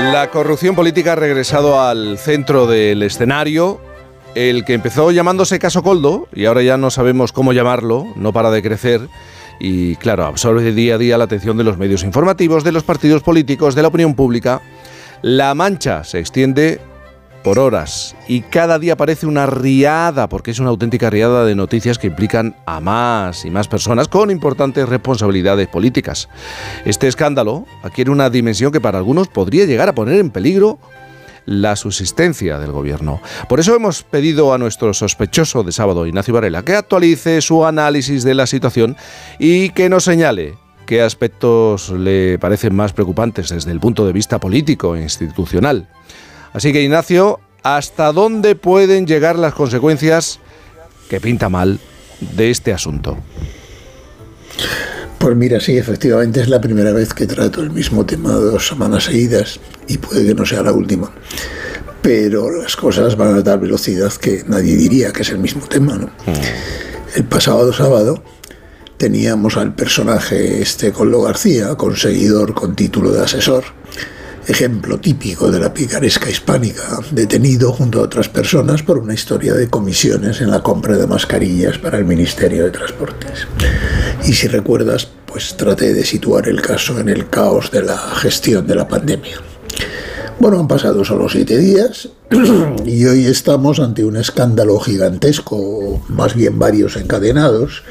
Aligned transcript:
La 0.00 0.30
corrupción 0.30 0.74
política 0.74 1.12
ha 1.12 1.16
regresado 1.16 1.80
al 1.80 2.18
centro 2.18 2.66
del 2.66 3.02
escenario. 3.02 3.80
El 4.34 4.64
que 4.64 4.74
empezó 4.74 5.10
llamándose 5.12 5.58
Caso 5.58 5.82
Coldo, 5.82 6.26
y 6.34 6.46
ahora 6.46 6.62
ya 6.62 6.76
no 6.76 6.90
sabemos 6.90 7.32
cómo 7.32 7.52
llamarlo, 7.52 8.06
no 8.16 8.32
para 8.32 8.50
de 8.50 8.62
crecer, 8.62 9.08
y 9.60 9.96
claro, 9.96 10.24
absorbe 10.24 10.72
día 10.72 10.94
a 10.94 10.98
día 10.98 11.18
la 11.18 11.24
atención 11.24 11.56
de 11.58 11.64
los 11.64 11.78
medios 11.78 12.02
informativos, 12.02 12.64
de 12.64 12.72
los 12.72 12.82
partidos 12.82 13.22
políticos, 13.22 13.74
de 13.74 13.82
la 13.82 13.88
opinión 13.88 14.14
pública. 14.14 14.62
La 15.22 15.54
mancha 15.54 16.02
se 16.02 16.18
extiende 16.18 16.80
por 17.42 17.58
horas 17.58 18.14
y 18.28 18.42
cada 18.42 18.78
día 18.78 18.94
aparece 18.94 19.26
una 19.26 19.46
riada, 19.46 20.28
porque 20.28 20.50
es 20.50 20.58
una 20.58 20.70
auténtica 20.70 21.10
riada 21.10 21.44
de 21.44 21.54
noticias 21.54 21.98
que 21.98 22.06
implican 22.06 22.56
a 22.66 22.80
más 22.80 23.44
y 23.44 23.50
más 23.50 23.68
personas 23.68 24.08
con 24.08 24.30
importantes 24.30 24.88
responsabilidades 24.88 25.68
políticas. 25.68 26.28
Este 26.84 27.08
escándalo 27.08 27.66
adquiere 27.82 28.10
una 28.10 28.30
dimensión 28.30 28.72
que 28.72 28.80
para 28.80 28.98
algunos 28.98 29.28
podría 29.28 29.64
llegar 29.66 29.88
a 29.88 29.94
poner 29.94 30.20
en 30.20 30.30
peligro 30.30 30.78
la 31.46 31.76
subsistencia 31.76 32.58
del 32.58 32.72
gobierno. 32.72 33.20
Por 33.48 33.60
eso 33.60 33.74
hemos 33.74 34.02
pedido 34.02 34.52
a 34.52 34.58
nuestro 34.58 34.94
sospechoso 34.94 35.64
de 35.64 35.72
sábado, 35.72 36.06
Ignacio 36.06 36.34
Varela, 36.34 36.62
que 36.62 36.76
actualice 36.76 37.40
su 37.40 37.64
análisis 37.64 38.22
de 38.22 38.34
la 38.34 38.46
situación 38.46 38.96
y 39.38 39.70
que 39.70 39.88
nos 39.88 40.04
señale 40.04 40.54
qué 40.86 41.02
aspectos 41.02 41.90
le 41.90 42.38
parecen 42.38 42.74
más 42.74 42.92
preocupantes 42.92 43.48
desde 43.48 43.72
el 43.72 43.80
punto 43.80 44.06
de 44.06 44.12
vista 44.12 44.38
político 44.38 44.96
e 44.96 45.02
institucional. 45.02 45.88
Así 46.52 46.72
que 46.72 46.82
Ignacio, 46.82 47.40
¿hasta 47.62 48.12
dónde 48.12 48.54
pueden 48.54 49.06
llegar 49.06 49.38
las 49.38 49.54
consecuencias 49.54 50.40
que 51.08 51.20
pinta 51.20 51.48
mal 51.48 51.78
de 52.20 52.50
este 52.50 52.72
asunto? 52.72 53.18
Pues 55.18 55.36
mira, 55.36 55.60
sí, 55.60 55.76
efectivamente 55.76 56.40
es 56.40 56.48
la 56.48 56.60
primera 56.60 56.92
vez 56.92 57.12
que 57.12 57.26
trato 57.26 57.60
el 57.60 57.70
mismo 57.70 58.06
tema 58.06 58.32
dos 58.32 58.68
semanas 58.68 59.04
seguidas 59.04 59.60
y 59.86 59.98
puede 59.98 60.26
que 60.26 60.34
no 60.34 60.46
sea 60.46 60.62
la 60.62 60.72
última. 60.72 61.12
Pero 62.00 62.50
las 62.50 62.74
cosas 62.74 63.16
van 63.16 63.36
a 63.36 63.44
tal 63.44 63.60
velocidad 63.60 64.10
que 64.14 64.44
nadie 64.46 64.76
diría 64.76 65.12
que 65.12 65.20
es 65.20 65.28
el 65.28 65.38
mismo 65.38 65.66
tema, 65.66 65.98
¿no? 65.98 66.06
Mm. 66.06 67.16
El 67.16 67.24
pasado 67.24 67.70
sábado 67.72 68.22
teníamos 68.96 69.56
al 69.56 69.74
personaje 69.74 70.62
este 70.62 70.90
Coldo 70.90 71.22
García, 71.22 71.74
conseguidor 71.74 72.54
con 72.54 72.74
título 72.74 73.10
de 73.12 73.22
asesor, 73.22 73.64
ejemplo 74.46 74.98
típico 74.98 75.50
de 75.50 75.60
la 75.60 75.72
picaresca 75.72 76.30
hispánica, 76.30 76.98
detenido 77.10 77.72
junto 77.72 78.00
a 78.00 78.04
otras 78.04 78.28
personas 78.28 78.82
por 78.82 78.98
una 78.98 79.14
historia 79.14 79.54
de 79.54 79.68
comisiones 79.68 80.40
en 80.40 80.50
la 80.50 80.62
compra 80.62 80.96
de 80.96 81.06
mascarillas 81.06 81.78
para 81.78 81.98
el 81.98 82.04
Ministerio 82.04 82.64
de 82.64 82.70
Transportes. 82.70 83.46
Y 84.24 84.32
si 84.32 84.48
recuerdas, 84.48 85.08
pues 85.26 85.56
traté 85.56 85.94
de 85.94 86.04
situar 86.04 86.48
el 86.48 86.60
caso 86.60 86.98
en 86.98 87.08
el 87.08 87.28
caos 87.28 87.70
de 87.70 87.82
la 87.82 87.96
gestión 87.96 88.66
de 88.66 88.74
la 88.74 88.88
pandemia. 88.88 89.38
Bueno, 90.38 90.58
han 90.58 90.68
pasado 90.68 91.04
solo 91.04 91.28
siete 91.28 91.58
días 91.58 92.08
y 92.86 93.04
hoy 93.04 93.26
estamos 93.26 93.78
ante 93.78 94.04
un 94.04 94.16
escándalo 94.16 94.80
gigantesco, 94.80 96.02
más 96.08 96.34
bien 96.34 96.58
varios 96.58 96.96
encadenados, 96.96 97.82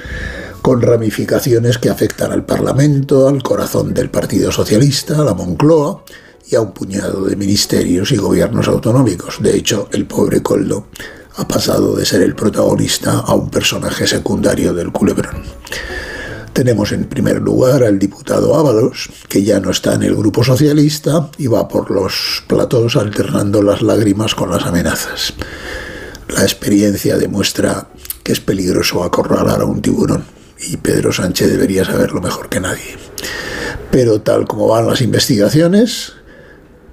con 0.64 0.82
ramificaciones 0.82 1.78
que 1.78 1.90
afectan 1.90 2.32
al 2.32 2.46
Parlamento, 2.46 3.28
al 3.28 3.44
corazón 3.44 3.94
del 3.94 4.10
Partido 4.10 4.52
Socialista, 4.52 5.22
a 5.22 5.24
la 5.24 5.34
Moncloa 5.36 6.04
y 6.50 6.56
a 6.56 6.62
un 6.62 6.72
puñado 6.72 7.26
de 7.26 7.36
ministerios 7.36 8.12
y 8.12 8.18
gobiernos 8.18 8.68
autonómicos. 8.68 9.38
De 9.42 9.56
hecho, 9.56 9.88
el 9.92 10.06
pobre 10.06 10.42
Coldo 10.42 10.88
ha 11.36 11.48
pasado 11.48 11.96
de 11.96 12.06
ser 12.06 12.22
el 12.22 12.36
protagonista 12.36 13.20
a 13.20 13.34
un 13.36 13.50
personaje 13.50 14.08
secundario 14.08 14.74
del 14.74 14.92
culebrón. 14.92 15.44
Tenemos 16.54 16.92
en 16.92 17.06
primer 17.06 17.40
lugar 17.40 17.84
al 17.84 18.00
diputado 18.00 18.56
Ábalos, 18.56 19.10
que 19.30 19.44
ya 19.44 19.60
no 19.60 19.70
está 19.70 19.94
en 19.94 20.04
el 20.04 20.16
grupo 20.16 20.44
socialista 20.44 21.30
y 21.38 21.48
va 21.48 21.68
por 21.68 21.92
los 21.92 22.44
platos 22.48 22.96
alternando 22.96 23.62
las 23.62 23.82
lágrimas 23.82 24.36
con 24.36 24.50
las 24.50 24.66
amenazas. 24.66 25.34
La 26.28 26.42
experiencia 26.42 27.18
demuestra 27.18 27.88
que 28.24 28.34
es 28.34 28.40
peligroso 28.40 29.04
acorralar 29.04 29.62
a 29.62 29.66
un 29.66 29.82
tiburón 29.82 30.26
y 30.60 30.76
Pedro 30.78 31.14
Sánchez 31.14 31.50
debería 31.50 31.86
saberlo 31.86 32.20
mejor 32.20 32.50
que 32.50 32.60
nadie. 32.60 32.98
Pero 33.92 34.22
tal 34.22 34.46
como 34.46 34.68
van 34.68 34.88
las 34.88 35.02
investigaciones, 35.02 36.14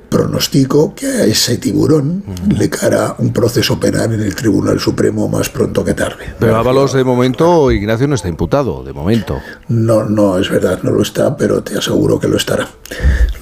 pronostico 0.08 0.94
que 0.94 1.06
a 1.06 1.24
ese 1.24 1.58
tiburón 1.58 2.22
le 2.48 2.70
cara 2.70 3.14
un 3.18 3.32
proceso 3.32 3.78
penal 3.78 4.12
en 4.12 4.20
el 4.20 4.34
Tribunal 4.34 4.80
Supremo 4.80 5.28
más 5.28 5.48
pronto 5.48 5.84
que 5.84 5.94
tarde. 5.94 6.34
Pero 6.38 6.56
Ábalos, 6.56 6.92
de 6.92 7.04
momento, 7.04 7.70
Ignacio 7.70 8.08
no 8.08 8.14
está 8.14 8.28
imputado, 8.28 8.84
de 8.84 8.92
momento. 8.92 9.40
No, 9.68 10.04
no, 10.04 10.38
es 10.38 10.48
verdad, 10.50 10.80
no 10.82 10.90
lo 10.90 11.02
está, 11.02 11.36
pero 11.36 11.62
te 11.62 11.76
aseguro 11.76 12.18
que 12.18 12.28
lo 12.28 12.36
estará. 12.36 12.68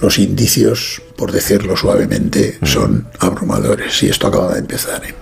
Los 0.00 0.18
indicios, 0.18 1.02
por 1.16 1.32
decirlo 1.32 1.76
suavemente, 1.76 2.58
son 2.62 3.08
abrumadores 3.18 4.02
y 4.02 4.08
esto 4.08 4.26
acaba 4.26 4.54
de 4.54 4.60
empezar. 4.60 5.02
¿eh? 5.04 5.14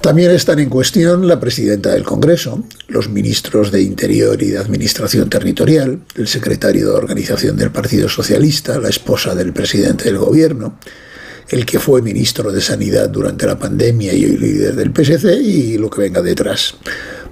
También 0.00 0.30
están 0.30 0.58
en 0.58 0.70
cuestión 0.70 1.28
la 1.28 1.38
presidenta 1.38 1.90
del 1.90 2.04
Congreso, 2.04 2.64
los 2.88 3.10
ministros 3.10 3.70
de 3.70 3.82
Interior 3.82 4.42
y 4.42 4.46
de 4.46 4.58
Administración 4.58 5.28
Territorial, 5.28 6.00
el 6.14 6.26
secretario 6.26 6.88
de 6.88 6.94
Organización 6.94 7.58
del 7.58 7.70
Partido 7.70 8.08
Socialista, 8.08 8.78
la 8.78 8.88
esposa 8.88 9.34
del 9.34 9.52
presidente 9.52 10.04
del 10.04 10.16
Gobierno, 10.16 10.78
el 11.50 11.66
que 11.66 11.78
fue 11.78 12.00
ministro 12.00 12.50
de 12.50 12.62
Sanidad 12.62 13.10
durante 13.10 13.46
la 13.46 13.58
pandemia 13.58 14.14
y 14.14 14.24
hoy 14.24 14.38
líder 14.38 14.74
del 14.74 14.90
PSC 14.90 15.34
y 15.34 15.76
lo 15.76 15.90
que 15.90 16.00
venga 16.00 16.22
detrás. 16.22 16.76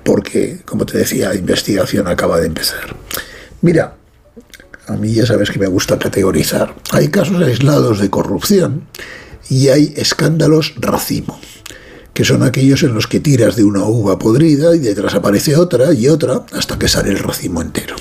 Porque, 0.05 0.61
como 0.67 0.85
te 0.85 0.99
decía, 0.99 1.31
la 1.31 1.37
investigación 1.37 2.07
acaba 2.07 2.39
de 2.39 2.49
empezar. 2.49 2.95
Mira, 3.63 3.97
a 4.87 4.97
mí 4.97 5.15
ya 5.15 5.25
sabes 5.25 5.51
que 5.51 5.59
me 5.59 5.69
gusta 5.69 5.99
categorizar. 5.99 6.75
Hay 6.91 7.09
casos 7.09 7.43
aislados 7.43 7.99
de 7.99 8.11
corrupción 8.11 8.87
y 9.49 9.69
hay 9.69 9.95
escándalos 9.97 10.75
racimo 10.77 11.41
que 12.19 12.25
son 12.25 12.43
aquellos 12.43 12.83
en 12.83 12.95
los 12.95 13.07
que 13.07 13.21
tiras 13.21 13.55
de 13.55 13.63
una 13.63 13.85
uva 13.85 14.19
podrida 14.19 14.75
y 14.75 14.81
detrás 14.81 15.15
aparece 15.15 15.55
otra 15.55 15.93
y 15.93 16.09
otra 16.09 16.45
hasta 16.51 16.77
que 16.77 16.89
sale 16.89 17.11
el 17.11 17.21
racimo 17.21 17.63
entero. 17.63 17.95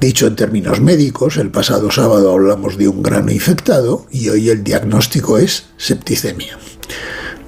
Dicho 0.00 0.26
en 0.26 0.36
términos 0.36 0.80
médicos, 0.80 1.36
el 1.36 1.50
pasado 1.50 1.90
sábado 1.90 2.32
hablamos 2.32 2.78
de 2.78 2.88
un 2.88 3.02
grano 3.02 3.30
infectado 3.30 4.06
y 4.10 4.30
hoy 4.30 4.48
el 4.48 4.64
diagnóstico 4.64 5.36
es 5.36 5.66
septicemia. 5.76 6.58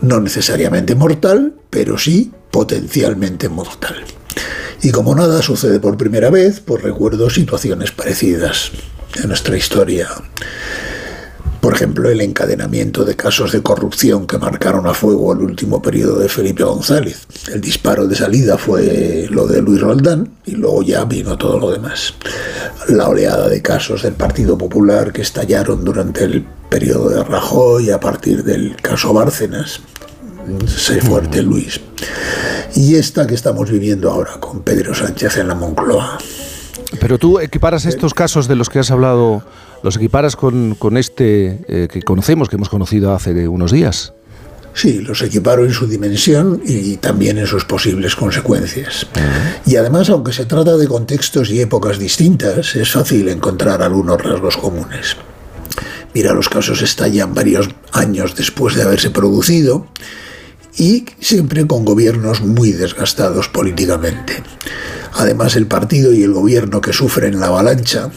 No 0.03 0.21
necesariamente 0.21 0.95
mortal, 0.95 1.55
pero 1.71 1.97
sí 1.97 2.33
potencialmente 2.51 3.49
mortal. 3.49 3.97
Y 4.83 4.91
como 4.91 5.15
nada 5.15 5.41
sucede 5.41 5.81
por 5.81 5.97
primera 5.97 6.29
vez, 6.29 6.61
pues 6.61 6.83
recuerdo 6.83 7.31
situaciones 7.31 7.93
parecidas 7.93 8.73
en 9.17 9.29
nuestra 9.29 9.57
historia 9.57 10.11
por 11.69 11.75
ejemplo, 11.75 12.09
el 12.09 12.23
encadenamiento 12.23 13.05
de 13.05 13.15
casos 13.15 13.53
de 13.53 13.63
corrupción 13.63 14.27
que 14.27 14.39
marcaron 14.39 14.87
a 14.87 14.95
fuego 14.95 15.35
el 15.35 15.41
último 15.41 15.83
periodo 15.83 16.19
de 16.19 16.31
Felipe 16.31 16.65
González. 16.65 17.27
El 17.53 17.61
disparo 17.61 18.07
de 18.07 18.17
salida 18.17 18.57
fue 18.57 19.27
lo 19.29 19.47
de 19.47 19.61
Luis 19.61 19.83
Roldán 19.83 20.31
y 20.47 20.53
luego 20.53 20.83
ya 20.83 21.05
vino 21.05 21.37
todo 21.37 21.59
lo 21.59 21.71
demás. 21.71 22.15
La 22.89 23.11
oleada 23.11 23.51
de 23.51 23.61
casos 23.61 24.05
del 24.05 24.15
Partido 24.15 24.57
Popular 24.57 25.13
que 25.13 25.21
estallaron 25.21 25.85
durante 25.85 26.25
el 26.25 26.43
periodo 26.71 27.11
de 27.11 27.23
Rajoy 27.23 27.91
a 27.91 28.01
partir 28.01 28.45
del 28.45 28.75
caso 28.77 29.13
Bárcenas. 29.13 29.81
Sé 30.67 31.03
fuerte, 31.03 31.43
Luis. 31.43 31.79
Y 32.77 32.95
esta 32.95 33.27
que 33.27 33.35
estamos 33.35 33.71
viviendo 33.71 34.11
ahora 34.11 34.41
con 34.41 34.63
Pedro 34.63 34.95
Sánchez 34.95 35.37
en 35.37 35.49
la 35.49 35.55
Moncloa. 35.55 36.17
Pero 37.01 37.19
tú 37.19 37.41
equiparas 37.41 37.85
estos 37.85 38.15
casos 38.15 38.49
de 38.49 38.57
los 38.57 38.69
que 38.71 38.79
has 38.79 38.91
hablado 38.91 39.43
los 39.83 39.97
equiparas 39.97 40.37
con, 40.37 40.77
este 40.97 41.59
eh, 41.69 41.89
que 41.91 42.03
conocemos, 42.03 42.49
que 42.49 42.57
hemos 42.57 42.69
conocido 42.69 43.13
hace 43.15 43.49
unos 43.49 43.73
días. 43.73 44.13
Sí, 44.75 45.01
los 45.01 45.23
equiparo 45.23 45.65
en 45.65 45.73
su 45.73 45.89
dimensión 45.89 46.63
y 46.65 46.99
también 46.99 47.39
en 47.39 47.47
sus 47.47 47.65
posibles 47.65 48.15
consecuencias. 48.15 49.09
Y 49.67 49.75
además, 49.75 50.09
aunque 50.09 50.33
se 50.33 50.45
trata 50.47 50.77
de 50.77 50.87
contextos 50.87 51.51
y 51.51 51.61
épocas 51.61 51.99
distintas, 51.99 52.77
es 52.77 52.93
fácil 52.93 53.29
encontrar 53.29 53.83
algunos 53.83 54.23
rasgos 54.23 54.57
comunes. 54.57 55.17
Mira, 56.15 56.33
los 56.33 56.49
casos 56.49 56.81
estallan 56.83 57.35
varios 57.35 57.69
años 57.93 58.37
después 58.37 58.77
de 58.77 58.83
haberse 58.83 59.11
producido 59.11 59.89
y 60.79 61.05
siempre 61.21 61.67
con 61.67 61.85
gobiernos 61.85 62.41
muy 62.41 62.73
desgastados 62.73 63.49
políticamente. 63.49 64.43
Además, 65.13 65.57
el 65.57 65.67
partido 65.67 66.13
y 66.13 66.23
el 66.23 66.33
gobierno 66.33 66.81
que 66.81 66.93
sufren 66.93 67.41
la 67.41 67.49
avalancha 67.49 68.11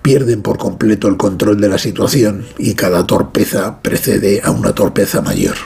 pierden 0.00 0.40
por 0.40 0.56
completo 0.56 1.06
el 1.08 1.18
control 1.18 1.60
de 1.60 1.68
la 1.68 1.76
situación 1.76 2.46
y 2.56 2.74
cada 2.74 3.06
torpeza 3.06 3.82
precede 3.82 4.40
a 4.42 4.50
una 4.50 4.74
torpeza 4.74 5.20
mayor. 5.20 5.56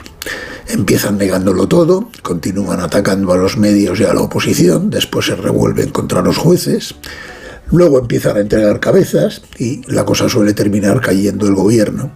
Empiezan 0.67 1.17
negándolo 1.17 1.67
todo, 1.67 2.09
continúan 2.21 2.81
atacando 2.81 3.31
a 3.31 3.37
los 3.37 3.57
medios 3.57 3.99
y 3.99 4.03
a 4.03 4.13
la 4.13 4.21
oposición, 4.21 4.89
después 4.89 5.27
se 5.27 5.35
revuelven 5.35 5.91
contra 5.91 6.21
los 6.21 6.37
jueces, 6.37 6.95
luego 7.71 7.99
empiezan 7.99 8.37
a 8.37 8.41
entregar 8.41 8.79
cabezas 8.79 9.41
y 9.57 9.81
la 9.91 10.03
cosa 10.03 10.27
suele 10.27 10.53
terminar 10.53 10.99
cayendo 10.99 11.47
el 11.47 11.55
gobierno, 11.55 12.11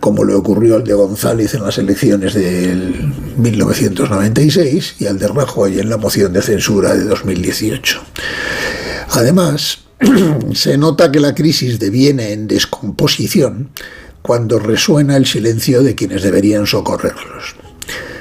como 0.00 0.24
le 0.24 0.34
ocurrió 0.34 0.76
al 0.76 0.84
de 0.84 0.94
González 0.94 1.54
en 1.54 1.62
las 1.62 1.78
elecciones 1.78 2.34
del 2.34 3.12
1996 3.36 4.96
y 4.98 5.06
al 5.06 5.18
de 5.18 5.28
Rajoy 5.28 5.78
en 5.78 5.90
la 5.90 5.98
moción 5.98 6.32
de 6.32 6.42
censura 6.42 6.94
de 6.94 7.04
2018. 7.04 8.00
Además, 9.10 9.80
se 10.54 10.78
nota 10.78 11.12
que 11.12 11.20
la 11.20 11.34
crisis 11.34 11.78
deviene 11.78 12.32
en 12.32 12.48
descomposición 12.48 13.70
cuando 14.22 14.58
resuena 14.58 15.16
el 15.16 15.26
silencio 15.26 15.82
de 15.82 15.94
quienes 15.94 16.22
deberían 16.22 16.66
socorrerlos. 16.66 17.56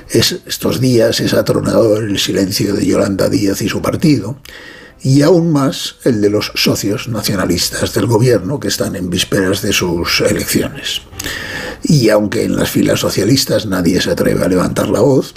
Es, 0.10 0.40
estos 0.46 0.80
días 0.80 1.20
es 1.20 1.34
atronador 1.34 2.04
el 2.04 2.20
silencio 2.20 2.74
de 2.74 2.86
Yolanda 2.86 3.30
Díaz 3.30 3.62
y 3.62 3.70
su 3.70 3.82
partido, 3.82 4.38
y 5.02 5.22
aún 5.22 5.52
más 5.52 5.96
el 6.04 6.22
de 6.22 6.30
los 6.30 6.52
socios 6.56 7.08
nacionalistas 7.08 7.94
del 7.94 8.08
gobierno 8.08 8.60
que 8.60 8.68
están 8.68 8.96
en 8.96 9.10
vísperas 9.10 9.62
de 9.62 9.72
sus 9.72 10.22
elecciones. 10.22 11.02
Y 11.84 12.10
aunque 12.10 12.44
en 12.44 12.56
las 12.56 12.70
filas 12.70 13.00
socialistas 13.00 13.66
nadie 13.66 14.02
se 14.02 14.12
atreve 14.12 14.44
a 14.44 14.48
levantar 14.48 14.90
la 14.90 15.02
voz, 15.02 15.34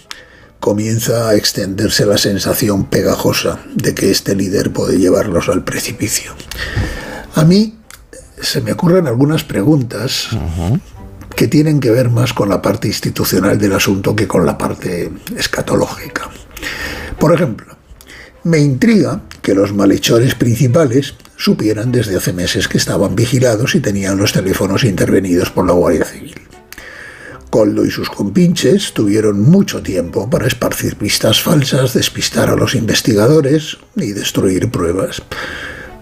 comienza 0.60 1.28
a 1.28 1.34
extenderse 1.34 2.06
la 2.06 2.18
sensación 2.18 2.84
pegajosa 2.84 3.60
de 3.74 3.94
que 3.94 4.10
este 4.10 4.36
líder 4.36 4.72
puede 4.72 4.98
llevarlos 4.98 5.48
al 5.48 5.64
precipicio. 5.64 6.32
A 7.34 7.44
mí 7.44 7.78
se 8.40 8.60
me 8.60 8.72
ocurren 8.72 9.06
algunas 9.06 9.44
preguntas 9.44 10.28
que 11.34 11.48
tienen 11.48 11.80
que 11.80 11.90
ver 11.90 12.10
más 12.10 12.32
con 12.32 12.48
la 12.48 12.62
parte 12.62 12.88
institucional 12.88 13.58
del 13.58 13.72
asunto 13.72 14.14
que 14.14 14.28
con 14.28 14.44
la 14.46 14.58
parte 14.58 15.10
escatológica. 15.36 16.30
Por 17.18 17.34
ejemplo, 17.34 17.76
me 18.44 18.58
intriga 18.58 19.22
que 19.40 19.54
los 19.54 19.72
malhechores 19.72 20.34
principales 20.34 21.14
supieran 21.42 21.90
desde 21.90 22.16
hace 22.16 22.32
meses 22.32 22.68
que 22.68 22.78
estaban 22.78 23.16
vigilados 23.16 23.74
y 23.74 23.80
tenían 23.80 24.16
los 24.16 24.32
teléfonos 24.32 24.84
intervenidos 24.84 25.50
por 25.50 25.66
la 25.66 25.72
Guardia 25.72 26.04
Civil. 26.04 26.34
Coldo 27.50 27.84
y 27.84 27.90
sus 27.90 28.08
compinches 28.08 28.92
tuvieron 28.92 29.42
mucho 29.42 29.82
tiempo 29.82 30.30
para 30.30 30.46
esparcir 30.46 30.94
pistas 30.94 31.42
falsas, 31.42 31.94
despistar 31.94 32.48
a 32.48 32.54
los 32.54 32.76
investigadores 32.76 33.76
y 33.96 34.12
destruir 34.12 34.70
pruebas. 34.70 35.20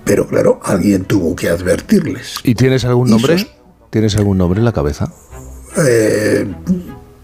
Pero 0.04 0.28
claro, 0.28 0.60
alguien 0.62 1.06
tuvo 1.06 1.34
que 1.34 1.48
advertirles. 1.48 2.34
¿Y 2.44 2.54
tienes 2.54 2.84
algún 2.84 3.08
nombre? 3.08 3.48
¿Tienes 3.88 4.16
algún 4.16 4.36
nombre 4.36 4.58
en 4.58 4.66
la 4.66 4.72
cabeza? 4.72 5.10
Eh, 5.78 6.46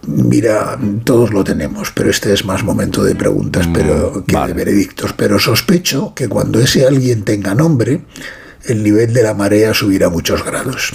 mira, 0.06 0.78
todos 1.04 1.32
lo 1.32 1.44
tenemos, 1.44 1.90
pero 1.92 2.10
este 2.10 2.32
es 2.32 2.44
más 2.44 2.62
momento 2.62 3.04
de 3.04 3.14
preguntas 3.14 3.68
pero, 3.72 4.12
mm, 4.16 4.22
que 4.22 4.36
de 4.46 4.52
veredictos. 4.52 5.12
Pero 5.12 5.38
sospecho 5.38 6.14
que 6.14 6.28
cuando 6.28 6.60
ese 6.60 6.86
alguien 6.86 7.24
tenga 7.24 7.54
nombre, 7.54 8.02
el 8.64 8.82
nivel 8.82 9.12
de 9.12 9.22
la 9.22 9.34
marea 9.34 9.74
subirá 9.74 10.08
muchos 10.08 10.44
grados. 10.44 10.92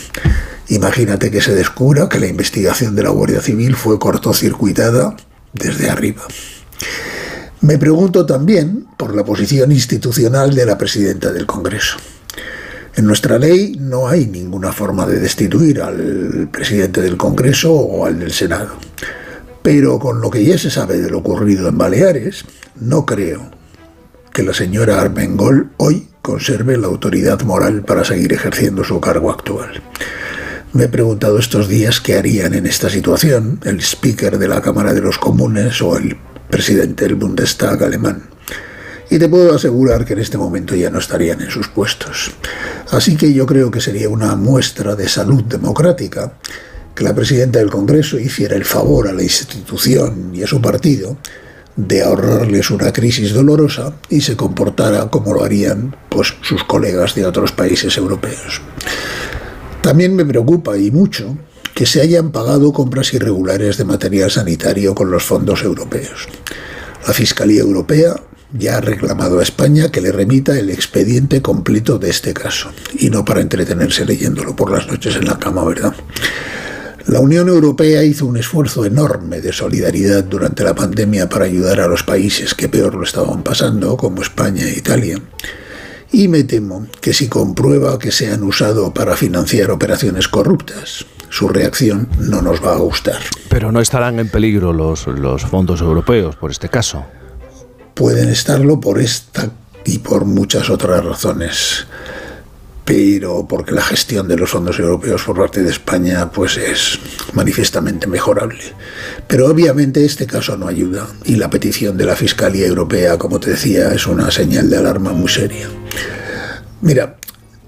Imagínate 0.67 1.31
que 1.31 1.41
se 1.41 1.53
descubra 1.53 2.09
que 2.09 2.19
la 2.19 2.27
investigación 2.27 2.95
de 2.95 3.03
la 3.03 3.09
Guardia 3.09 3.41
Civil 3.41 3.75
fue 3.75 3.99
cortocircuitada 3.99 5.15
desde 5.53 5.89
arriba. 5.89 6.23
Me 7.61 7.77
pregunto 7.77 8.25
también 8.25 8.87
por 8.97 9.15
la 9.15 9.23
posición 9.23 9.71
institucional 9.71 10.55
de 10.55 10.65
la 10.65 10.77
presidenta 10.77 11.31
del 11.31 11.45
Congreso. 11.45 11.97
En 12.95 13.05
nuestra 13.05 13.37
ley 13.37 13.77
no 13.79 14.07
hay 14.07 14.25
ninguna 14.25 14.71
forma 14.73 15.05
de 15.05 15.19
destituir 15.19 15.81
al 15.81 16.49
presidente 16.51 17.01
del 17.01 17.17
Congreso 17.17 17.73
o 17.73 18.05
al 18.05 18.19
del 18.19 18.31
Senado. 18.31 18.75
Pero 19.61 19.99
con 19.99 20.19
lo 20.21 20.29
que 20.29 20.43
ya 20.43 20.57
se 20.57 20.69
sabe 20.69 20.97
de 20.97 21.09
lo 21.09 21.19
ocurrido 21.19 21.69
en 21.69 21.77
Baleares, 21.77 22.45
no 22.79 23.05
creo 23.05 23.51
que 24.33 24.43
la 24.43 24.53
señora 24.53 24.99
Armengol 24.99 25.71
hoy 25.77 26.07
conserve 26.21 26.77
la 26.77 26.87
autoridad 26.87 27.41
moral 27.41 27.83
para 27.83 28.03
seguir 28.03 28.33
ejerciendo 28.33 28.83
su 28.83 28.99
cargo 28.99 29.31
actual. 29.31 29.81
Me 30.73 30.85
he 30.85 30.87
preguntado 30.87 31.37
estos 31.37 31.67
días 31.67 31.99
qué 31.99 32.15
harían 32.15 32.53
en 32.53 32.65
esta 32.65 32.89
situación 32.89 33.59
el 33.63 33.81
speaker 33.81 34.37
de 34.37 34.47
la 34.47 34.61
Cámara 34.61 34.93
de 34.93 35.01
los 35.01 35.17
Comunes 35.17 35.81
o 35.81 35.97
el 35.97 36.17
presidente 36.49 37.05
del 37.05 37.15
Bundestag 37.15 37.83
alemán. 37.83 38.23
Y 39.11 39.19
te 39.19 39.27
puedo 39.27 39.53
asegurar 39.53 40.05
que 40.05 40.13
en 40.13 40.19
este 40.19 40.37
momento 40.37 40.73
ya 40.73 40.89
no 40.89 40.97
estarían 40.97 41.41
en 41.41 41.49
sus 41.49 41.67
puestos. 41.67 42.31
Así 42.91 43.17
que 43.17 43.33
yo 43.33 43.45
creo 43.45 43.69
que 43.69 43.81
sería 43.81 44.07
una 44.07 44.37
muestra 44.37 44.95
de 44.95 45.09
salud 45.09 45.43
democrática 45.43 46.35
que 46.95 47.03
la 47.03 47.13
presidenta 47.13 47.59
del 47.59 47.69
Congreso 47.69 48.17
hiciera 48.17 48.55
el 48.55 48.63
favor 48.63 49.09
a 49.09 49.11
la 49.11 49.21
institución 49.21 50.31
y 50.33 50.43
a 50.43 50.47
su 50.47 50.61
partido 50.61 51.17
de 51.75 52.03
ahorrarles 52.03 52.71
una 52.71 52.93
crisis 52.93 53.33
dolorosa 53.33 53.95
y 54.07 54.21
se 54.21 54.37
comportara 54.37 55.09
como 55.09 55.33
lo 55.33 55.43
harían 55.43 55.93
pues, 56.07 56.33
sus 56.41 56.63
colegas 56.63 57.13
de 57.13 57.25
otros 57.25 57.51
países 57.51 57.97
europeos. 57.97 58.61
También 59.81 60.15
me 60.15 60.23
preocupa 60.23 60.77
y 60.77 60.89
mucho 60.89 61.37
que 61.75 61.85
se 61.85 61.99
hayan 61.99 62.31
pagado 62.31 62.71
compras 62.71 63.13
irregulares 63.13 63.75
de 63.75 63.83
material 63.83 64.31
sanitario 64.31 64.95
con 64.95 65.11
los 65.11 65.23
fondos 65.23 65.63
europeos. 65.63 66.29
La 67.05 67.13
Fiscalía 67.13 67.61
Europea 67.61 68.15
ya 68.53 68.77
ha 68.77 68.81
reclamado 68.81 69.39
a 69.39 69.43
España 69.43 69.91
que 69.91 70.01
le 70.01 70.11
remita 70.11 70.57
el 70.57 70.69
expediente 70.69 71.41
completo 71.41 71.99
de 71.99 72.09
este 72.09 72.33
caso, 72.33 72.71
y 72.97 73.09
no 73.09 73.25
para 73.25 73.41
entretenerse 73.41 74.05
leyéndolo 74.05 74.55
por 74.55 74.71
las 74.71 74.87
noches 74.87 75.15
en 75.15 75.25
la 75.25 75.39
cama, 75.39 75.63
¿verdad? 75.63 75.93
La 77.07 77.19
Unión 77.19 77.49
Europea 77.49 78.03
hizo 78.03 78.25
un 78.25 78.37
esfuerzo 78.37 78.85
enorme 78.85 79.41
de 79.41 79.51
solidaridad 79.51 80.23
durante 80.23 80.63
la 80.63 80.75
pandemia 80.75 81.27
para 81.27 81.45
ayudar 81.45 81.79
a 81.79 81.87
los 81.87 82.03
países 82.03 82.53
que 82.53 82.69
peor 82.69 82.95
lo 82.95 83.03
estaban 83.03 83.41
pasando, 83.43 83.97
como 83.97 84.21
España 84.21 84.65
e 84.65 84.77
Italia. 84.77 85.19
Y 86.11 86.27
me 86.27 86.43
temo 86.43 86.87
que 86.99 87.13
si 87.13 87.27
comprueba 87.27 87.97
que 87.97 88.11
se 88.11 88.31
han 88.31 88.43
usado 88.43 88.93
para 88.93 89.15
financiar 89.15 89.71
operaciones 89.71 90.27
corruptas, 90.27 91.05
su 91.29 91.47
reacción 91.47 92.07
no 92.19 92.41
nos 92.41 92.63
va 92.63 92.73
a 92.73 92.79
gustar. 92.79 93.21
Pero 93.49 93.71
no 93.71 93.79
estarán 93.81 94.19
en 94.19 94.29
peligro 94.29 94.71
los, 94.71 95.07
los 95.07 95.43
fondos 95.43 95.81
europeos 95.81 96.35
por 96.35 96.51
este 96.51 96.69
caso. 96.69 97.05
Pueden 98.01 98.29
estarlo 98.29 98.79
por 98.79 98.99
esta 98.99 99.51
y 99.85 99.99
por 99.99 100.25
muchas 100.25 100.71
otras 100.71 101.05
razones 101.05 101.85
pero 102.83 103.45
porque 103.47 103.75
la 103.75 103.83
gestión 103.83 104.27
de 104.27 104.35
los 104.35 104.49
fondos 104.49 104.79
europeos 104.79 105.21
por 105.21 105.37
parte 105.37 105.61
de 105.61 105.69
España 105.69 106.31
pues 106.31 106.57
es 106.57 106.97
manifiestamente 107.33 108.07
mejorable. 108.07 108.59
Pero 109.27 109.45
obviamente 109.45 110.03
este 110.03 110.25
caso 110.25 110.57
no 110.57 110.67
ayuda 110.67 111.07
y 111.25 111.35
la 111.35 111.51
petición 111.51 111.95
de 111.95 112.05
la 112.05 112.15
Fiscalía 112.15 112.65
Europea, 112.65 113.19
como 113.19 113.39
te 113.39 113.51
decía, 113.51 113.93
es 113.93 114.07
una 114.07 114.31
señal 114.31 114.67
de 114.67 114.77
alarma 114.77 115.13
muy 115.13 115.29
seria. 115.29 115.69
Mira, 116.81 117.17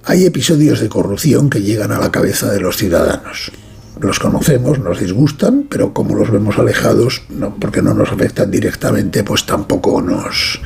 hay 0.03 0.25
episodios 0.25 0.79
de 0.79 0.89
corrupción 0.89 1.47
que 1.51 1.61
llegan 1.61 1.91
a 1.91 1.99
la 1.99 2.11
cabeza 2.11 2.51
de 2.51 2.59
los 2.59 2.77
ciudadanos. 2.77 3.51
Los 4.03 4.19
conocemos, 4.19 4.79
nos 4.79 4.99
disgustan, 4.99 5.65
pero 5.69 5.93
como 5.93 6.13
los 6.13 6.29
vemos 6.29 6.59
alejados, 6.59 7.21
no, 7.29 7.55
porque 7.55 7.81
no 7.81 7.93
nos 7.93 8.11
afectan 8.11 8.51
directamente, 8.51 9.23
pues 9.23 9.45
tampoco 9.45 10.01
nos, 10.01 10.59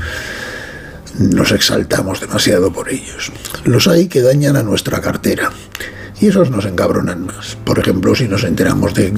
nos 1.19 1.51
exaltamos 1.51 2.19
demasiado 2.19 2.73
por 2.73 2.89
ellos. 2.89 3.31
Los 3.63 3.87
hay 3.87 4.07
que 4.07 4.23
dañan 4.23 4.55
a 4.55 4.63
nuestra 4.63 5.01
cartera. 5.01 5.51
Y 6.19 6.29
esos 6.29 6.49
nos 6.49 6.65
encabronan 6.65 7.27
más. 7.27 7.55
Por 7.63 7.77
ejemplo, 7.77 8.15
si 8.15 8.27
nos 8.27 8.43
enteramos 8.43 8.95
de, 8.95 9.13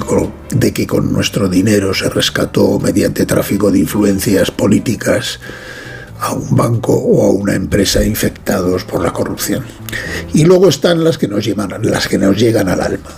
de, 0.50 0.72
que 0.74 0.86
con 0.86 1.10
nuestro 1.10 1.48
dinero 1.48 1.94
se 1.94 2.10
rescató 2.10 2.78
mediante 2.78 3.24
tráfico 3.24 3.70
de 3.70 3.78
influencias 3.78 4.50
políticas 4.50 5.40
a 6.20 6.34
un 6.34 6.54
banco 6.54 6.92
o 6.92 7.24
a 7.24 7.30
una 7.30 7.54
empresa 7.54 8.04
infectados 8.04 8.84
por 8.84 9.02
la 9.02 9.14
corrupción. 9.14 9.64
Y 10.34 10.44
luego 10.44 10.68
están 10.68 11.02
las 11.02 11.16
que 11.16 11.26
nos, 11.26 11.42
llevan, 11.42 11.70
las 11.84 12.06
que 12.06 12.18
nos 12.18 12.36
llegan 12.36 12.68
al 12.68 12.82
alma. 12.82 13.08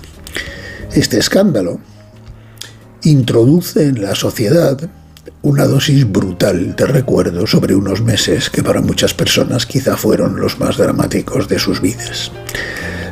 Este 0.94 1.18
escándalo 1.18 1.80
introduce 3.02 3.86
en 3.86 4.02
la 4.02 4.14
sociedad 4.14 4.90
una 5.40 5.64
dosis 5.64 6.10
brutal 6.10 6.76
de 6.76 6.84
recuerdo 6.84 7.46
sobre 7.46 7.74
unos 7.74 8.02
meses 8.02 8.50
que 8.50 8.62
para 8.62 8.82
muchas 8.82 9.14
personas 9.14 9.64
quizá 9.64 9.96
fueron 9.96 10.38
los 10.38 10.60
más 10.60 10.76
dramáticos 10.76 11.48
de 11.48 11.58
sus 11.58 11.80
vidas. 11.80 12.30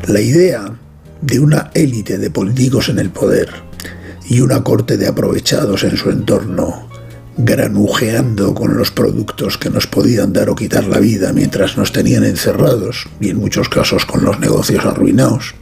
La 0.06 0.20
idea 0.20 0.74
de 1.22 1.40
una 1.40 1.70
élite 1.72 2.18
de 2.18 2.30
políticos 2.30 2.90
en 2.90 2.98
el 2.98 3.08
poder 3.08 3.48
y 4.28 4.42
una 4.42 4.62
corte 4.62 4.98
de 4.98 5.08
aprovechados 5.08 5.82
en 5.82 5.96
su 5.96 6.10
entorno 6.10 6.89
granujeando 7.44 8.54
con 8.54 8.76
los 8.76 8.90
productos 8.90 9.58
que 9.58 9.70
nos 9.70 9.86
podían 9.86 10.32
dar 10.32 10.48
o 10.50 10.54
quitar 10.54 10.84
la 10.84 10.98
vida 10.98 11.32
mientras 11.32 11.76
nos 11.76 11.92
tenían 11.92 12.24
encerrados 12.24 13.06
y 13.20 13.30
en 13.30 13.38
muchos 13.38 13.68
casos 13.68 14.06
con 14.06 14.24
los 14.24 14.38
negocios 14.40 14.84
arruinados, 14.84 15.54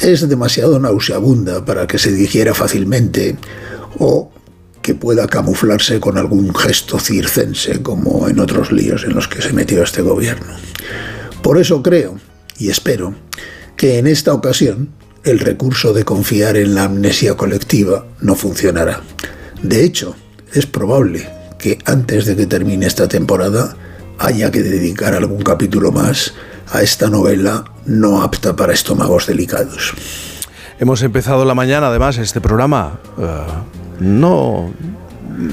es 0.00 0.28
demasiado 0.28 0.78
nauseabunda 0.78 1.64
para 1.64 1.86
que 1.86 1.98
se 1.98 2.12
digiera 2.12 2.54
fácilmente 2.54 3.36
o 3.98 4.30
que 4.82 4.94
pueda 4.94 5.26
camuflarse 5.26 5.98
con 5.98 6.16
algún 6.16 6.54
gesto 6.54 6.98
circense 7.00 7.82
como 7.82 8.28
en 8.28 8.38
otros 8.38 8.70
líos 8.70 9.04
en 9.04 9.14
los 9.14 9.26
que 9.26 9.42
se 9.42 9.52
metió 9.52 9.82
este 9.82 10.02
gobierno. 10.02 10.54
Por 11.42 11.58
eso 11.58 11.82
creo 11.82 12.18
y 12.58 12.68
espero 12.70 13.14
que 13.76 13.98
en 13.98 14.06
esta 14.06 14.32
ocasión 14.32 14.90
el 15.24 15.40
recurso 15.40 15.92
de 15.92 16.04
confiar 16.04 16.56
en 16.56 16.74
la 16.74 16.84
amnesia 16.84 17.34
colectiva 17.34 18.06
no 18.20 18.36
funcionará. 18.36 19.02
De 19.62 19.84
hecho, 19.84 20.14
es 20.56 20.66
probable 20.66 21.28
que 21.58 21.78
antes 21.84 22.24
de 22.26 22.36
que 22.36 22.46
termine 22.46 22.86
esta 22.86 23.08
temporada 23.08 23.76
haya 24.18 24.50
que 24.50 24.62
dedicar 24.62 25.14
algún 25.14 25.42
capítulo 25.42 25.92
más 25.92 26.34
a 26.72 26.82
esta 26.82 27.08
novela 27.10 27.64
no 27.84 28.22
apta 28.22 28.56
para 28.56 28.72
estómagos 28.72 29.26
delicados. 29.26 29.92
Hemos 30.78 31.02
empezado 31.02 31.44
la 31.44 31.54
mañana, 31.54 31.88
además, 31.88 32.18
este 32.18 32.40
programa 32.40 32.98
eh, 33.18 33.40
no 34.00 34.72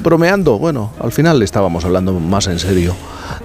bromeando, 0.01 0.57
bueno, 0.57 0.93
al 0.99 1.11
final 1.11 1.41
estábamos 1.41 1.85
hablando 1.85 2.13
más 2.19 2.47
en 2.47 2.59
serio 2.59 2.95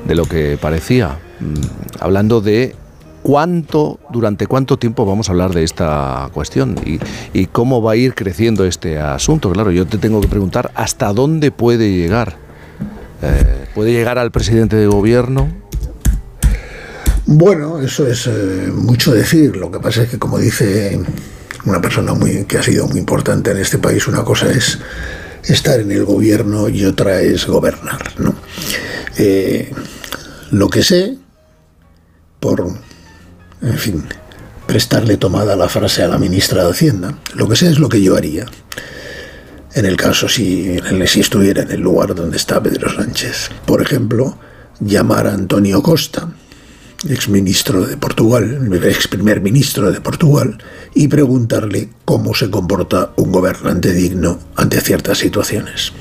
de 0.07 0.15
lo 0.15 0.25
que 0.25 0.59
parecía, 0.61 1.19
mm, 1.41 2.01
hablando 2.01 2.41
de 2.41 2.75
¿Cuánto, 3.23 3.99
durante 4.11 4.47
cuánto 4.47 4.79
tiempo 4.79 5.05
vamos 5.05 5.29
a 5.29 5.33
hablar 5.33 5.53
de 5.53 5.65
esta 5.65 6.31
cuestión 6.33 6.77
y, 7.33 7.47
cómo 7.47 7.83
va 7.83 7.93
a 7.93 7.97
ir 7.97 8.15
creciendo 8.15 8.65
este 8.65 8.99
asunto? 8.99 9.51
Claro, 9.51 9.71
yo 9.71 9.87
te 9.87 9.99
tengo 9.99 10.21
que 10.21 10.29
preguntar 10.29 10.71
hasta 10.75 11.13
dónde 11.13 11.51
puede 11.51 11.93
llegar. 11.95 12.37
Eh, 13.23 13.67
¿Puede 13.75 13.93
llegar 13.93 14.19
al 14.19 14.31
presidente 14.31 14.77
de 14.77 14.87
gobierno? 14.87 15.49
Bueno, 17.27 17.81
eso 17.81 18.07
es 18.07 18.27
eh, 18.27 18.71
mucho 18.75 19.13
decir. 19.13 19.57
Lo 19.57 19.71
que 19.71 19.81
pasa 19.81 20.05
es 20.05 20.09
que, 20.09 20.19
como 20.19 20.39
dice 20.39 20.99
una 21.65 21.81
persona 21.81 22.15
muy, 22.15 22.45
que 22.45 22.59
ha 22.59 22.63
sido 22.63 22.89
muy 22.89 22.99
importante 22.99 23.51
en 23.51 23.59
este 23.59 23.79
país, 23.79 24.09
una 24.09 24.25
cosa 24.25 24.51
es 24.51 24.79
estar 25.45 25.81
en 25.81 25.91
el 25.91 26.05
gobierno 26.05 26.69
y 26.69 26.85
otra 26.85 27.21
es 27.21 27.47
gobernar. 27.47 28.13
Eh, 29.19 29.73
lo 30.51 30.69
que 30.69 30.83
sé, 30.83 31.17
por, 32.41 32.73
en 33.63 33.79
fin, 33.79 34.05
prestarle 34.67 35.17
tomada 35.17 35.57
la 35.57 35.69
frase 35.69 36.03
a 36.03 36.09
la 36.09 36.19
ministra 36.19 36.65
de 36.65 36.71
Hacienda, 36.71 37.19
lo 37.35 37.49
que 37.49 37.57
sé 37.57 37.69
es 37.69 37.79
lo 37.79 37.89
que 37.89 38.03
yo 38.03 38.17
haría. 38.17 38.47
En 39.75 39.85
el 39.85 39.97
caso 39.97 40.29
si, 40.29 40.79
estuviera 41.17 41.63
en 41.63 41.71
el 41.71 41.81
lugar 41.81 42.15
donde 42.15 42.37
está 42.37 42.63
Pedro 42.63 42.93
Sánchez. 42.93 43.51
Por 43.67 43.83
ejemplo, 43.83 44.39
llamar 44.81 45.27
a 45.27 45.35
Antonio 45.35 45.83
Costa, 45.83 46.29
ex 47.09 47.29
ministro 47.29 47.87
de 47.87 47.97
Portugal, 47.97 48.69
ex 48.85 49.09
primer 49.09 49.41
ministro 49.41 49.93
de 49.93 50.01
Portugal, 50.01 50.59
y 50.95 51.09
preguntarle 51.09 51.91
cómo 52.05 52.35
se 52.35 52.51
comporta 52.51 53.13
un 53.17 53.31
gobernante 53.31 53.93
digno 53.93 54.39
ante 54.57 54.81
ciertas 54.81 55.19
situaciones. 55.19 55.93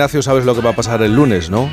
Ignacio, 0.00 0.22
sabes 0.22 0.46
lo 0.46 0.54
que 0.54 0.62
va 0.62 0.70
a 0.70 0.74
pasar 0.74 1.02
el 1.02 1.14
lunes, 1.14 1.50
¿no? 1.50 1.70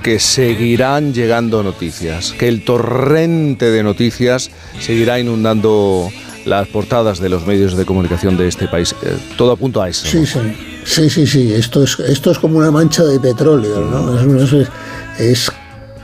Que 0.00 0.20
seguirán 0.20 1.12
llegando 1.12 1.64
noticias, 1.64 2.32
que 2.38 2.46
el 2.46 2.64
torrente 2.64 3.72
de 3.72 3.82
noticias 3.82 4.52
seguirá 4.78 5.18
inundando 5.18 6.08
las 6.44 6.68
portadas 6.68 7.18
de 7.18 7.28
los 7.28 7.44
medios 7.44 7.76
de 7.76 7.84
comunicación 7.84 8.36
de 8.36 8.46
este 8.46 8.68
país. 8.68 8.94
Eh, 9.02 9.16
todo 9.36 9.50
apunta 9.50 9.82
a 9.82 9.88
eso. 9.88 10.06
Sí, 10.06 10.24
sí. 10.24 10.38
Sí, 10.84 11.10
sí, 11.10 11.26
sí. 11.26 11.52
Esto 11.52 11.82
es, 11.82 11.98
esto 11.98 12.30
es 12.30 12.38
como 12.38 12.58
una 12.58 12.70
mancha 12.70 13.02
de 13.02 13.18
petróleo, 13.18 13.80
¿no? 13.80 14.44
Es, 14.44 14.68
es 15.18 15.50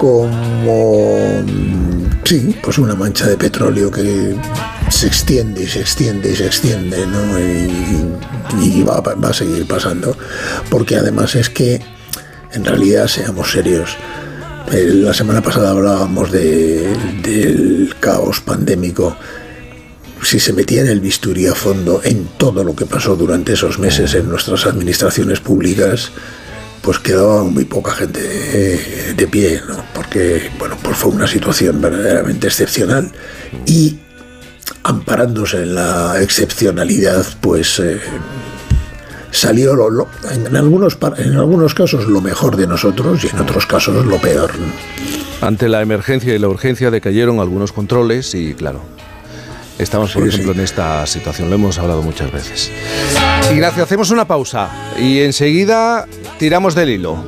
como. 0.03 1.09
Sí, 2.25 2.57
pues 2.61 2.79
una 2.79 2.97
mancha 2.97 3.29
de 3.29 3.37
petróleo 3.37 3.89
que 3.89 4.37
se 4.91 5.07
extiende 5.07 5.63
y 5.63 5.67
se 5.69 5.81
extiende 5.81 6.33
y 6.33 6.37
se 6.37 6.47
extiende, 6.47 7.07
¿no? 7.07 7.39
Y, 8.61 8.83
va, 8.83 8.99
a 8.99 9.33
seguir 9.33 9.65
pasando. 9.67 10.17
Porque 10.71 10.97
además 10.97 11.37
es 11.37 11.51
que, 11.51 11.81
en 12.53 12.65
realidad, 12.65 13.07
seamos 13.07 13.53
serios. 13.53 13.97
La 14.73 15.15
semana 15.15 15.41
pasada 15.41 15.71
hablábamos 15.71 16.33
del 16.33 17.95
caos 18.01 18.41
pandémico. 18.41 19.17
Si 20.23 20.41
se 20.41 20.53
metía 20.53 20.81
en 20.81 20.89
el 20.89 21.01
bisturí 21.01 21.47
a 21.47 21.55
fondo 21.55 22.01
en 22.03 22.27
todo 22.39 22.65
lo 22.65 22.75
que 22.75 22.87
pasó 22.87 23.15
durante 23.15 23.53
esos 23.53 23.79
meses 23.79 24.15
en 24.15 24.29
nuestras 24.29 24.67
administraciones 24.67 25.41
públicas, 25.41 26.11
pues 26.83 26.99
quedaba 26.99 27.45
muy 27.45 27.65
poca 27.65 27.93
gente 27.93 28.21
de 29.17 29.27
pie, 29.29 29.61
¿no? 29.69 29.85
porque 29.95 30.51
bueno, 30.59 30.77
pues 30.83 30.97
fue 30.97 31.13
una 31.13 31.27
situación 31.27 31.81
verdaderamente 31.81 32.49
excepcional 32.49 33.11
y 33.67 33.99
amparándose 34.83 35.63
en 35.63 35.75
la 35.77 36.21
excepcionalidad, 36.21 37.25
pues 37.41 37.79
eh, 37.79 38.01
salió 39.31 39.73
en, 40.31 40.57
algunos, 40.57 40.99
en 41.19 41.37
algunos 41.37 41.75
casos 41.75 42.07
lo 42.07 42.21
mejor 42.21 42.57
de 42.57 42.67
nosotros 42.67 43.25
y 43.25 43.29
en 43.29 43.39
otros 43.39 43.67
casos 43.67 44.05
lo 44.05 44.19
peor. 44.19 44.51
Ante 45.41 45.69
la 45.69 45.83
emergencia 45.83 46.35
y 46.35 46.39
la 46.39 46.49
urgencia 46.49 46.91
decayeron 46.91 47.41
algunos 47.41 47.73
controles 47.73 48.35
y 48.35 48.55
claro, 48.55 48.83
estamos 49.79 50.13
por 50.13 50.27
ejemplo 50.27 50.53
en 50.53 50.61
esta 50.61 51.07
situación, 51.07 51.49
lo 51.49 51.57
hemos 51.57 51.79
hablado 51.79 52.03
muchas 52.03 52.31
veces. 52.31 52.71
Ignacio, 53.53 53.83
hacemos 53.83 54.11
una 54.11 54.27
pausa 54.27 54.71
y 54.99 55.21
enseguida 55.21 56.07
tiramos 56.39 56.75
del 56.75 56.91
hilo. 56.91 57.25